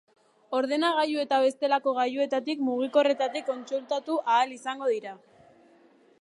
Ordenagailu 0.59 1.19
eta 1.23 1.37
bestelako 1.43 1.93
gailuetatik 1.97 2.63
mugikorretatik 2.71 3.47
kontsultatu 3.51 4.17
ahal 4.25 4.57
izango 4.57 4.91
dira. 4.95 5.15